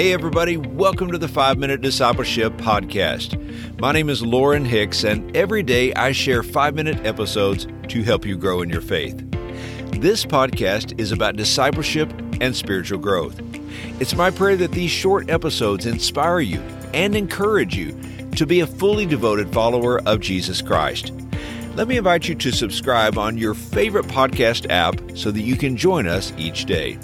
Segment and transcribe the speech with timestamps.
[0.00, 3.38] Hey, everybody, welcome to the 5 Minute Discipleship Podcast.
[3.78, 8.24] My name is Lauren Hicks, and every day I share 5 minute episodes to help
[8.24, 9.18] you grow in your faith.
[10.00, 13.38] This podcast is about discipleship and spiritual growth.
[14.00, 16.60] It's my prayer that these short episodes inspire you
[16.94, 17.94] and encourage you
[18.36, 21.12] to be a fully devoted follower of Jesus Christ.
[21.74, 25.76] Let me invite you to subscribe on your favorite podcast app so that you can
[25.76, 26.98] join us each day.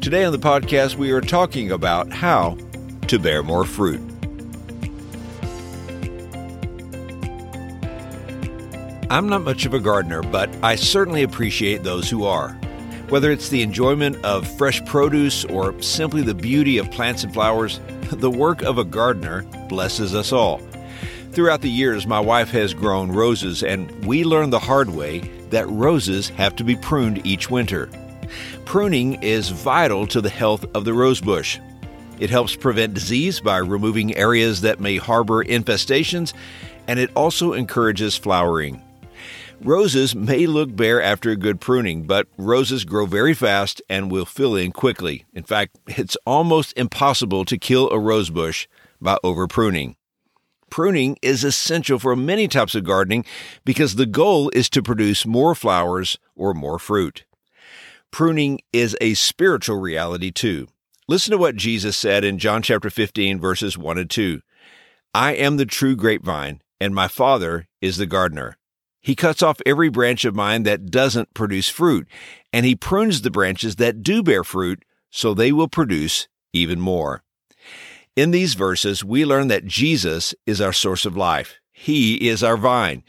[0.00, 2.56] Today on the podcast, we are talking about how
[3.08, 4.00] to bear more fruit.
[9.10, 12.52] I'm not much of a gardener, but I certainly appreciate those who are.
[13.10, 17.78] Whether it's the enjoyment of fresh produce or simply the beauty of plants and flowers,
[18.10, 20.62] the work of a gardener blesses us all.
[21.32, 25.18] Throughout the years, my wife has grown roses, and we learned the hard way
[25.50, 27.90] that roses have to be pruned each winter.
[28.64, 31.58] Pruning is vital to the health of the rosebush.
[32.18, 36.34] It helps prevent disease by removing areas that may harbor infestations,
[36.86, 38.82] and it also encourages flowering.
[39.62, 44.24] Roses may look bare after a good pruning, but roses grow very fast and will
[44.24, 45.26] fill in quickly.
[45.34, 48.66] In fact, it's almost impossible to kill a rosebush
[49.00, 49.96] by over pruning.
[50.70, 53.24] Pruning is essential for many types of gardening
[53.64, 57.24] because the goal is to produce more flowers or more fruit.
[58.10, 60.66] Pruning is a spiritual reality too.
[61.06, 64.40] Listen to what Jesus said in John chapter 15 verses 1 and 2.
[65.14, 68.56] I am the true grapevine, and my Father is the gardener.
[69.00, 72.06] He cuts off every branch of mine that doesn't produce fruit,
[72.52, 77.22] and he prunes the branches that do bear fruit so they will produce even more.
[78.16, 81.60] In these verses, we learn that Jesus is our source of life.
[81.82, 83.02] He is our vine.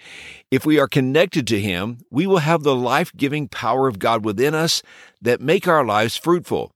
[0.49, 4.23] If we are connected to Him, we will have the life giving power of God
[4.23, 4.81] within us
[5.21, 6.71] that make our lives fruitful.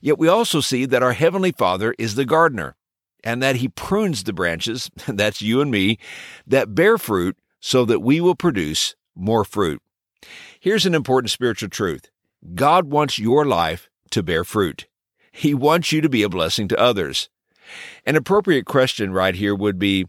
[0.00, 2.76] Yet we also see that our Heavenly Father is the gardener
[3.22, 5.98] and that He prunes the branches, that's you and me,
[6.46, 9.82] that bear fruit so that we will produce more fruit.
[10.58, 12.08] Here's an important spiritual truth
[12.54, 14.86] God wants your life to bear fruit.
[15.30, 17.28] He wants you to be a blessing to others.
[18.06, 20.06] An appropriate question right here would be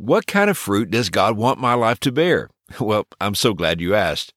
[0.00, 2.48] what kind of fruit does God want my life to bear?
[2.80, 4.32] Well, I'm so glad you asked.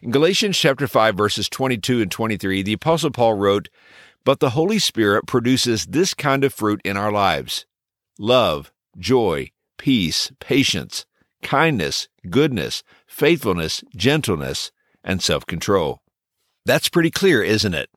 [0.00, 3.68] In Galatians chapter 5 verses 22 and 23, the apostle Paul wrote,
[4.24, 7.66] "But the Holy Spirit produces this kind of fruit in our lives:
[8.16, 11.04] love, joy, peace, patience,
[11.42, 14.70] kindness, goodness, faithfulness, gentleness,
[15.02, 16.00] and self-control."
[16.64, 17.90] That's pretty clear, isn't it?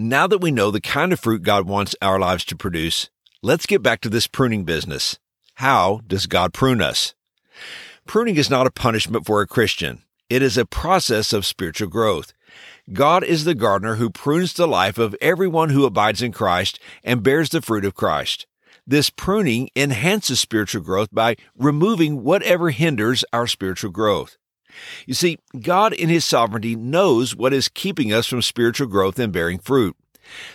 [0.00, 3.08] Now that we know the kind of fruit God wants our lives to produce,
[3.40, 5.18] let's get back to this pruning business.
[5.62, 7.14] How does God prune us?
[8.04, 10.02] Pruning is not a punishment for a Christian.
[10.28, 12.32] It is a process of spiritual growth.
[12.92, 17.22] God is the gardener who prunes the life of everyone who abides in Christ and
[17.22, 18.48] bears the fruit of Christ.
[18.88, 24.38] This pruning enhances spiritual growth by removing whatever hinders our spiritual growth.
[25.06, 29.32] You see, God in His sovereignty knows what is keeping us from spiritual growth and
[29.32, 29.94] bearing fruit.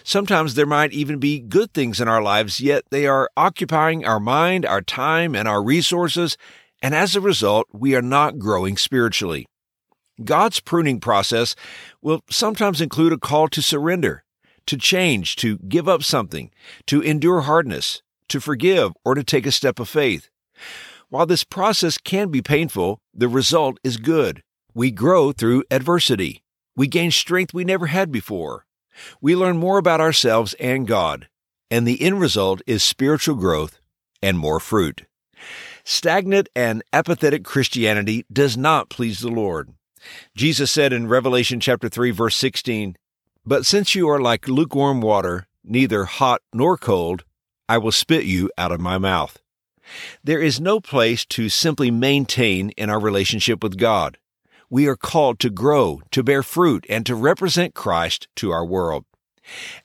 [0.03, 4.19] Sometimes there might even be good things in our lives, yet they are occupying our
[4.19, 6.37] mind, our time, and our resources,
[6.81, 9.45] and as a result, we are not growing spiritually.
[10.23, 11.55] God's pruning process
[12.01, 14.23] will sometimes include a call to surrender,
[14.65, 16.51] to change, to give up something,
[16.87, 20.29] to endure hardness, to forgive, or to take a step of faith.
[21.09, 24.43] While this process can be painful, the result is good.
[24.73, 26.43] We grow through adversity.
[26.75, 28.66] We gain strength we never had before.
[29.21, 31.27] We learn more about ourselves and God,
[31.69, 33.79] and the end result is spiritual growth
[34.21, 35.05] and more fruit.
[35.83, 39.73] Stagnant and apathetic Christianity does not please the Lord.
[40.35, 42.97] Jesus said in Revelation chapter 3 verse 16,
[43.45, 47.23] "But since you are like lukewarm water, neither hot nor cold,
[47.69, 49.39] I will spit you out of my mouth."
[50.23, 54.17] There is no place to simply maintain in our relationship with God
[54.69, 59.05] we are called to grow, to bear fruit, and to represent Christ to our world.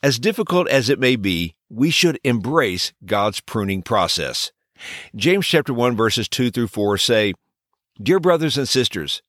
[0.03, 4.51] As difficult as it may be, we should embrace God's pruning process.
[5.15, 7.35] James chapter 1 verses 2 through 4 say,
[8.03, 9.23] Dear brothers and sisters,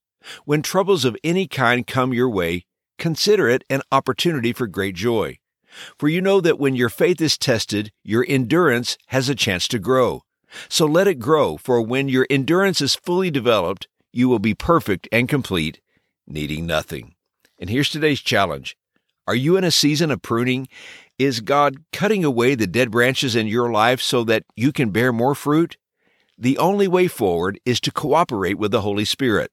[0.46, 2.66] when troubles of any kind come your way,
[2.98, 5.38] consider it an opportunity for great joy.
[5.98, 9.80] For you know that when your faith is tested, your endurance has a chance to
[9.80, 10.22] grow.
[10.70, 15.10] So let it grow, for when your endurance is fully developed, you will be perfect
[15.12, 15.82] and complete,
[16.28, 17.16] needing nothing.
[17.60, 18.78] And here's today's challenge
[19.28, 20.68] Are you in a season of pruning?
[21.20, 25.12] Is God cutting away the dead branches in your life so that you can bear
[25.12, 25.78] more fruit?
[26.38, 29.52] The only way forward is to cooperate with the Holy Spirit.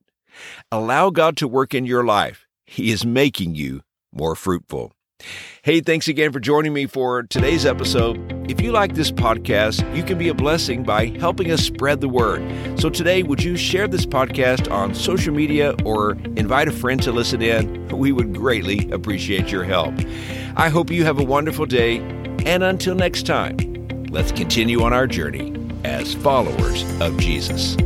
[0.71, 2.47] Allow God to work in your life.
[2.65, 3.83] He is making you
[4.13, 4.93] more fruitful.
[5.62, 8.19] Hey, thanks again for joining me for today's episode.
[8.50, 12.08] If you like this podcast, you can be a blessing by helping us spread the
[12.08, 12.43] word.
[12.81, 17.12] So today, would you share this podcast on social media or invite a friend to
[17.12, 17.88] listen in?
[17.88, 19.94] We would greatly appreciate your help.
[20.56, 21.99] I hope you have a wonderful day,
[22.46, 23.56] and until next time,
[24.11, 27.76] let's continue on our journey as followers of Jesus.